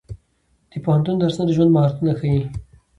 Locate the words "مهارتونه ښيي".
1.75-2.43